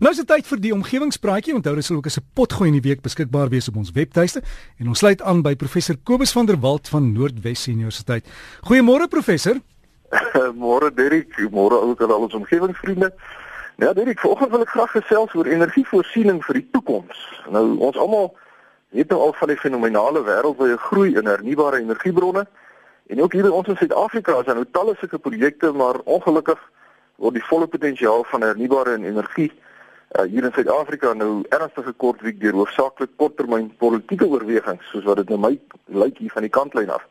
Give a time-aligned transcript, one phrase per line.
[0.00, 1.52] Nou is dit tyd vir die omgewingspraatjie.
[1.58, 4.40] Onthou dis ook 'n potgooi in die week beskikbaar wees op ons webtuiste
[4.78, 8.24] en ons sluit aan by professor Kobus van der Walt van Noordwes Universiteit.
[8.64, 9.60] Goeiemôre professor.
[10.56, 13.12] Môre Derek, môre ook aan al ons omgewingsvriende.
[13.76, 17.42] Ja Derek, vanoggend wil ek graag gesels oor energievoorsiening vir die toekoms.
[17.50, 18.36] Nou ons almal
[18.88, 22.46] weet nou al van die fenominale wêreldwye groei in hernubare energiebronne
[23.06, 26.70] en ook hier by ons in Suid-Afrika is daar nou talle sulke projekte, maar ongelukkig
[27.16, 29.52] word die volle potensiaal van hernubare energie
[30.18, 35.22] uh, hier in Suid-Afrika nou ernstig gekort wie deur hoofsaaklik korttermyn politieke oorwegings soos wat
[35.22, 35.54] dit nou my
[35.86, 37.06] lyk hier van die kantlyn af.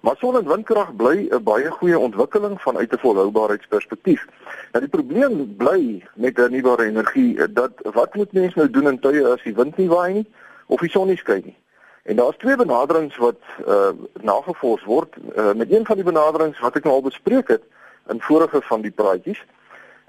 [0.00, 4.26] Maar son en windkrag bly 'n baie goeie ontwikkeling vanuit 'n volhoubaarheidsperspektief.
[4.72, 9.00] Nou die probleem bly met hernubare energie eh, dat wat moet mense nou doen in
[9.00, 10.26] tye as die wind nie waai nie
[10.66, 11.56] of die son nie skyn nie?
[12.02, 15.16] En daar's twee benaderings wat uh nagevors word.
[15.36, 17.62] Uh, met een van die benaderings wat ek nou al bespreek het
[18.08, 19.44] in vorige van die praatjies.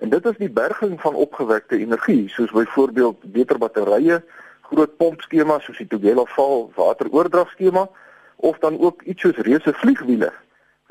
[0.02, 4.24] En dit is die berging van opgewekte energie, soos byvoorbeeld beter batterye,
[4.72, 7.86] groot pompskemas soos die Tugela val wateroordragskema
[8.36, 10.32] of dan ook iets soos reuse vliegwiele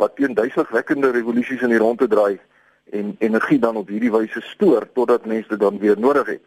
[0.01, 2.39] wat teen duiselingwekkende revolusies in die rondte draai
[2.91, 6.45] en energie dan op hierdie wyse stoor totdat mense dit dan weer nodig het.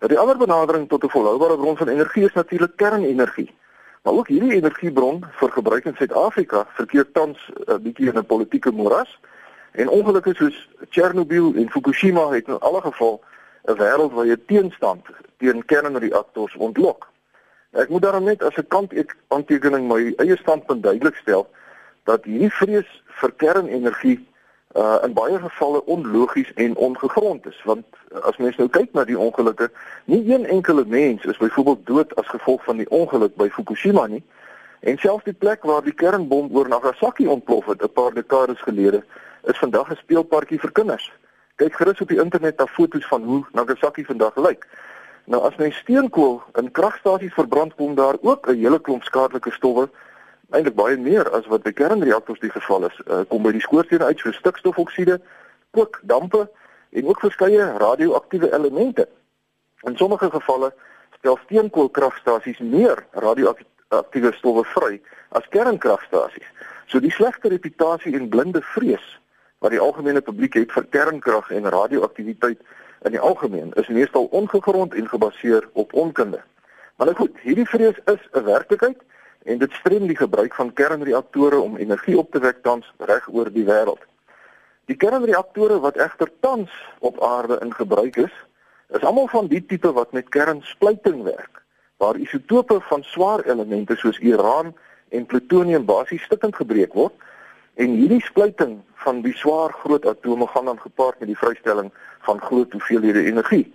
[0.00, 3.50] Nou die ander benadering tot 'n volhoubare bron van energie is natuurlik kernenergie.
[4.02, 8.26] Maar ook hierdie energiebron vir gebruik in Suid-Afrika verkeer tans 'n uh, bietjie in 'n
[8.26, 9.18] politieke moeras.
[9.74, 13.20] En ongelukkig soos Chernobyl en Fukushima het in alle geval
[13.64, 15.06] 'n wêreldwye teenstand
[15.38, 17.08] teen kernreaktors ontlok.
[17.70, 18.92] Ek moet daarom net as 'n kant
[19.28, 21.50] aantekening my eie standpunt duidelik stel
[22.04, 24.20] dat hierdie vrees vir kernenergie
[24.76, 27.86] uh in baie gevalle onlogies en ongegrond is want
[28.22, 29.70] as mens nou kyk na die ongelukke
[30.04, 34.22] nie een enkele mens is byvoorbeeld dood as gevolg van die ongeluk by Fukushima nie
[34.84, 39.04] en selfs die plek waar die kernbom oor Nagasaki ontplof het 'n paar dekades gelede
[39.42, 41.12] is vandag 'n speelparkie vir kinders.
[41.56, 44.66] Kyk gerus op die internet na foto's van hoe Nagasaki vandag lyk.
[45.24, 49.88] Nou as mens steenkool in kragstasies verbrand kom daar ook 'n hele klomp skadelike stowwe,
[50.50, 53.00] eintlik baie meer as wat by kernreaktors die geval is.
[53.06, 55.20] Uh, kom by die skoorsteene uit so stikstofoksiede,
[55.70, 56.50] kookdampe
[56.90, 59.08] en ook verskeie radioaktiewe elemente.
[59.80, 60.72] In sommige gevalle
[61.18, 63.73] stel steenkoolkragstasies meer radioaktiewe
[64.36, 66.48] stowwe vry as kernkragstasies.
[66.86, 69.04] So die slegte reputasie en blinde vrees
[69.58, 72.60] wat die algemene publiek het vir kernkrag en radioaktiwiteit
[73.04, 76.42] in die algemeen is meestal ongegrond en gebaseer op onkunde.
[76.96, 79.00] Maar nou goed, hierdie vrees is 'n werklikheid
[79.44, 83.52] en dit strem die gebruik van kernreaktore om energie op te wek tans reg oor
[83.52, 84.04] die wêreld.
[84.84, 88.32] Die kernreaktore wat egter tans op aarde in gebruik is,
[88.88, 91.63] is almal van die tipe wat met kernsplyting werk,
[92.04, 94.74] waar isotope van swaar elemente soos uran
[95.08, 97.16] en plutonium basies stukkend gebreek word
[97.74, 101.90] En hierdie splyting van die swaar groot atome gaan dan gepaard met die vrystelling
[102.22, 103.74] van groot hoeveelhede energie.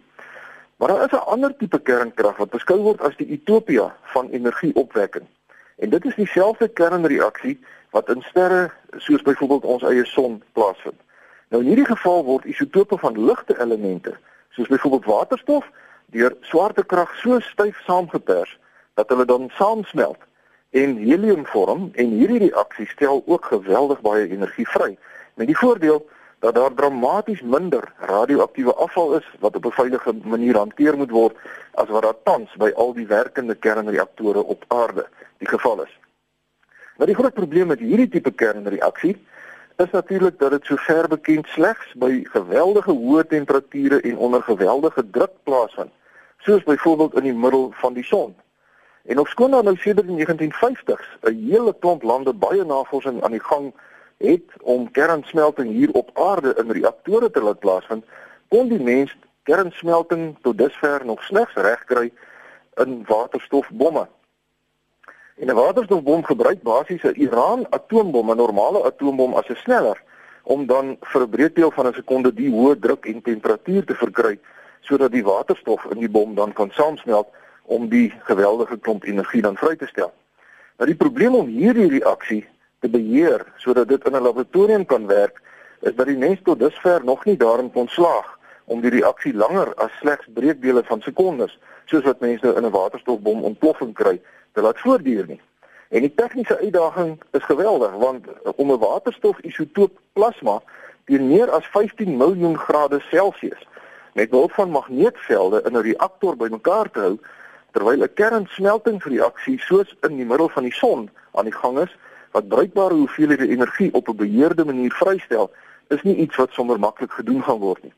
[0.76, 5.26] Maar daar is 'n ander tipe kernkrag wat beskou word as die utopia van energieopwekking.
[5.76, 11.02] En dit is dieselfde kernreaksie wat in sterre soos byvoorbeeld ons eie son plaasvind.
[11.50, 14.18] Nou in hierdie geval word isotope van ligte elemente,
[14.50, 15.70] soos byvoorbeeld waterstof,
[16.12, 18.58] deur swaartekrag so styf saamgepers
[18.94, 20.22] dat hulle dan saamsmelt
[20.70, 24.98] en helium vorm en hierdie reaksie stel ook geweldig baie energie vry.
[25.34, 26.06] Met die voordeel
[26.40, 31.36] dat daar dramaties minder radioaktiewe afval is wat op 'n veilige manier hanteer moet word
[31.74, 36.00] as wat daar tans by al die werkende kernreaktore op aarde die geval is.
[36.98, 39.18] Maar die groot probleem met hierdie tipe kernreaksie
[39.78, 45.32] is natuurlik dat dit sover bekend slegs by geweldige hoë temperature en onder geweldige druk
[45.44, 45.92] plaasvind,
[46.40, 48.36] soos byvoorbeeld in die middel van die son.
[49.06, 53.44] En ofskoon daar nou sedert die 1950s 'n hele klomp lande baie navorsing aan die
[53.44, 53.74] gang
[54.18, 58.06] het om kernsmelting hier op aarde in reaktore te laat plaasvind,
[58.48, 62.12] kon die mens kernsmelting tot dusver nog slegs regkry
[62.74, 64.08] in waterstofbomme.
[65.36, 70.02] En 'n waterstofbom gebruik basies 'n Iran atoombom, 'n normale atoombom as 'n sneller
[70.44, 74.40] om dan vir 'n breedteel van 'n sekonde die hoë druk en temperatuur te verkry
[74.82, 77.28] sodat die waterstof in die bom dan kan saamsmelt
[77.64, 80.14] om die geweldige klomp energie dan vry te stel.
[80.78, 82.48] Nou die probleem om hierdie reaksie
[82.80, 85.42] te beheer sodat dit in 'n laboratorium kan werk,
[85.82, 89.74] is dat die mens tot dusver nog nie daarin kon slaag om die reaksie langer
[89.76, 94.22] as slegs breekdele van sekondes, soos wat mense nou in 'n waterstofbom ontploffing kry,
[94.54, 95.42] te laat voortduur nie.
[95.90, 98.26] En die tegniese uitdaging is geweldig want
[98.56, 100.62] om 'n waterstofisotoop plasma
[101.06, 103.68] teen meer as 15 miljoen grade Celsius
[104.20, 107.16] met behulp van magneetvelde in 'n reaktor bymekaar te hou,
[107.72, 111.98] terwyl 'n kernsmeltingsreaksie soos in die middel van die son aan die gang is
[112.32, 115.52] wat bruikbare hoeveelhede energie op 'n beheerde manier vrystel,
[115.88, 117.94] is nie iets wat sommer maklik gedoen gaan word nie.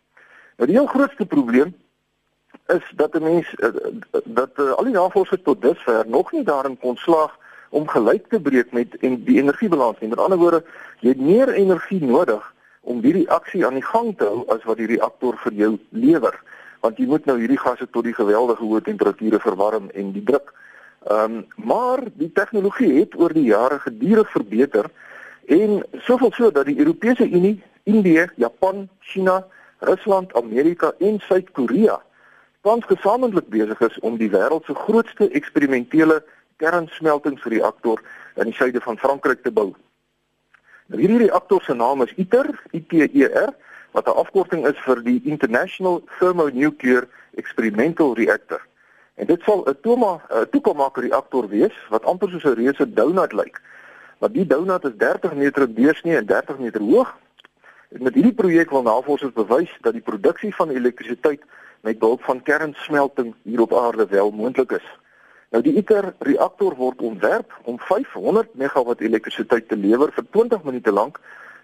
[0.57, 1.75] Nou die heel grootste probleem
[2.67, 3.69] is dat 'n mens uh,
[4.23, 7.37] dat uh, al die navorsers tot dusver nog nie daarin kon slaag
[7.69, 10.09] om gelyk te breek met en die energiebalans nie.
[10.09, 10.63] Met ander woorde,
[10.99, 14.77] jy het meer energie nodig om die reaksie aan die gang te hou as wat
[14.77, 16.35] die reaktor vir jou lewer
[16.81, 20.53] want jy moet nou hierdie gasse tot die geweldige hoë temperature verwarm en die druk.
[21.09, 24.89] Ehm um, maar die tegnologie het oor die jare gedurig verbeter
[25.45, 29.45] en soveel so dat die Europese Unie, Indië, Japan, China,
[29.79, 32.01] Rusland, Amerika en Suid-Korea
[32.61, 36.21] tans gesamentlik besig is om die wêreld se grootste eksperimentele
[36.61, 38.01] kernsmeltingsreaktor
[38.35, 39.71] in die suide van Frankryk te bou.
[40.91, 43.53] Nou hierdie reaktor se naam is ITER, ITER
[43.95, 48.59] wat 'n afkorting is vir die International Thermonuclear Experimental Reactor.
[49.15, 53.31] En dit sal 'n toma 'n toekomstige reaktor wees wat amper soos 'n reuse donut
[53.31, 53.61] lyk.
[54.19, 57.17] Maar die donut is 30 meter deursnee en 30 meter hoog.
[57.89, 61.41] En met hierdie projek wil navorsers bewys dat die produksie van elektrisiteit
[61.81, 64.87] met behulp van kernsmelting hier op aarde wel moontlik is.
[65.51, 70.91] Nou die ITER reaktor word ontwerp om 500 megawatt elektrisiteit te lewer vir 20 minute
[70.95, 71.17] lank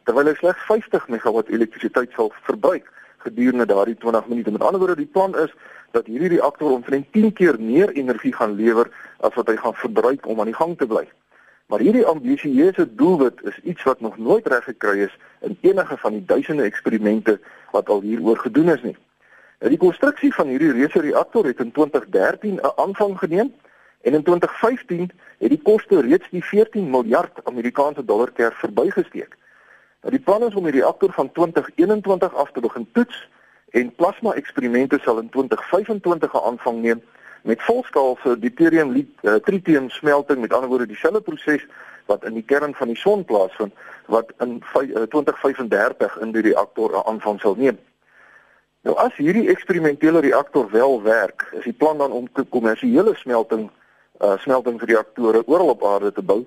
[0.03, 2.89] terwyl hy slegs 50 megawatt elektrisiteit sal verbruik
[3.23, 4.51] gedurende daardie 20 minute.
[4.51, 5.53] Met ander woorde, die plan is
[5.95, 8.89] dat hierdie reaktor omtrent 10 keer meer energie gaan lewer
[9.23, 11.05] as wat hy gaan verbruik om aan die gang te bly.
[11.71, 15.15] Maar hierdie ambisieuse doelwit is iets wat nog nooit reg gekry is
[15.47, 17.37] in enige van die duisende eksperimente
[17.71, 18.97] wat al hieroor gedoen is nie.
[19.63, 23.53] Nou die konstruksie van hierdie reuse reaktor het in 2013 'n aanvang geneem
[24.07, 29.35] en in 2015 het die koste reeds die 14 miljard Amerikaanse dollar keer verbygesteek.
[30.01, 33.27] Nou die plan is om die reaktor van 2021 af te begin toets
[33.69, 37.01] en plasma eksperimente sal in 2025 aanvang neem
[37.43, 41.65] met volskaalse deuterium uh, tritium smelting met ander woorde dieselfde proses
[42.05, 43.73] wat in die kern van die son plaasvind
[44.05, 47.79] wat in uh, 2035 in die reaktor aanvang sal neem.
[48.87, 53.67] Nou as hierdie eksperimentele reaktor wel werk, is die plan dan om kommersiële smelting
[54.21, 56.45] uh, smeltingsreaktore oral op aarde te bou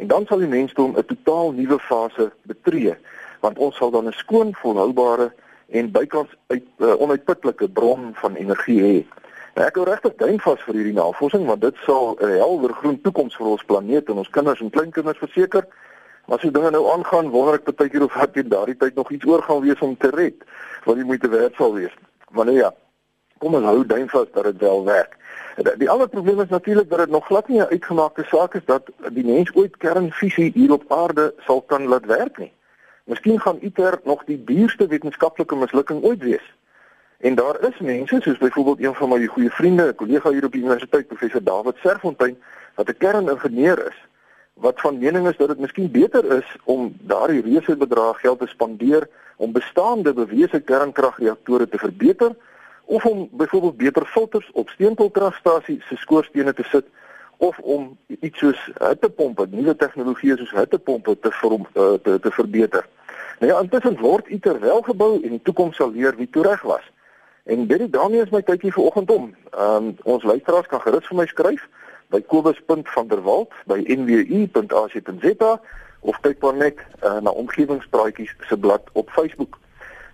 [0.00, 2.96] En dan sal die mensdom 'n totaal nuwe fase betree,
[3.40, 5.32] want ons sal dan 'n skoon, volhoubare
[5.68, 8.98] en bykans uit uh, onuitputlike bron van energie hê.
[9.54, 13.00] Nou ek hou regtig duim vas vir hierdie navorsing want dit sal 'n helder groen
[13.00, 15.66] toekoms vir ons planeet en ons kinders en kleinkinders verseker.
[16.28, 19.10] As die dinge nou aangaan, wonder ek baie keer of wat in daardie tyd nog
[19.10, 20.36] iets oor gaan wees om te red,
[20.84, 21.92] wat jy moet te werk sal wees.
[22.30, 22.72] Maar nou ja,
[23.38, 25.16] kom ons hou duim vas dat dit wel werk.
[25.60, 28.82] Die ander probleem is natuurlik dat dit nog glad nie 'n uitgemaakte saak is dat
[29.12, 32.52] die mens ooit kernfisie hier op aarde sal kan laat werk nie.
[33.04, 36.54] Miskien gaan ITER nog die duurste wetenskaplike mislukking ooit wees.
[37.18, 40.52] En daar is mense soos byvoorbeeld een van my goeie vriende, 'n kollega hier op
[40.52, 42.36] die universiteit, professor David Serfontein,
[42.74, 43.98] wat 'n kerningenieur is,
[44.54, 48.46] wat van mening is dat dit miskien beter is om daardie reuse bedrag geld te
[48.46, 52.36] spandeer om bestaande bewese kernkragreaktore te verbeter
[52.90, 56.86] of om byvoorbeeld beter filters op steenkoolkragstasies se skoorstene te sit
[57.36, 62.88] of om iets soos hittepompe, nuwe tegnologieë soos hittepompe te verom, uh, te te verbeter.
[63.38, 66.66] Nou ja, intussen word ITER wel gebou en die toekoms sal leer wie toe reg
[66.66, 66.90] was.
[67.46, 69.30] En dit daarmee is my tydjie vanoggend om.
[69.50, 71.68] Ehm um, ons luisteraars kan gerus vir my skryf
[72.10, 75.54] by kobus.vanderwalt by nwu.ac.za
[76.00, 79.60] of kyk maar net uh, na omgewingspraatjies se blad op Facebook.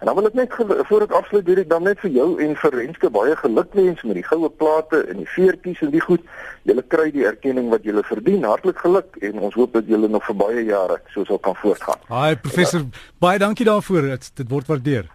[0.06, 2.74] En dan wil ek net voor ek afsluit hierdie dan net vir jou en vir
[2.78, 6.22] Renske baie geluk wens met die goue plate en die veertjies en die goed.
[6.62, 8.46] Julle kry die erkenning wat julle verdien.
[8.46, 12.06] Hartlik geluk en ons hoop dat julle nog vir baie jare so sal kan voortgaan.
[12.06, 13.02] Haai professor, ja.
[13.18, 14.06] baie dankie daarvoor.
[14.12, 15.10] Dit, dit word waardeer.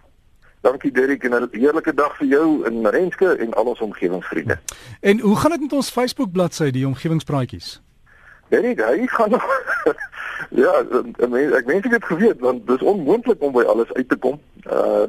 [0.68, 4.60] Dankie Derek en 'n heerlike dag vir jou en Renske en al ons omgewingsvriende.
[5.00, 7.80] En hoe gaan dit met ons Facebook bladsy die omgewingspraatjies?
[8.50, 9.48] Derek, hy gaan nog
[10.50, 10.72] Ja,
[11.30, 14.40] meen ek meen ek het geweet want dis onmoontlik om by alles uit te kom.
[14.66, 15.06] Uh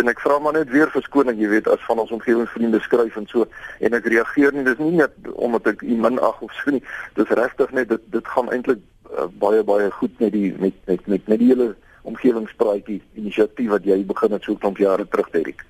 [0.00, 3.26] en ek vra maar net weer verskoning, jy weet, as van ons omgewingsvriende skryf en
[3.28, 3.46] so
[3.84, 6.82] en ek reageer nie, dis nie net omdat ek u minag of so nie.
[7.18, 8.80] Dis regtig net dit dit gaan eintlik
[9.12, 11.72] uh, baie baie goed met die met met met met die hele
[12.08, 15.64] omgewingspraatjie inisiatief wat jy begin het so 'n klomp jare terug, Derek.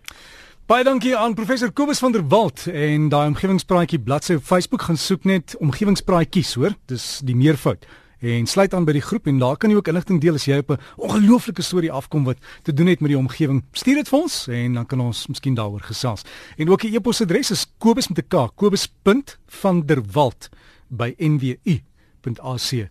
[0.69, 4.97] Baie dankie aan professor Kobus van der Walt en daai omgewingspraatjie bladsy op Facebook gaan
[4.97, 6.77] soek net omgewingspraatjies, hoor?
[6.87, 7.87] Dis die meervoud
[8.19, 10.59] en sluit aan by die groep en daar kan jy ook inligting deel as jy
[10.59, 13.65] op 'n ongelooflike storie afkom wat te doen het met die omgewing.
[13.73, 16.23] Stuur dit vir ons en dan kan ons miskien daaroor gesels.
[16.57, 20.49] En ook die e-posadres is kobus met 'n k kobus.vanderwalt
[20.89, 22.89] by nwu.ac.za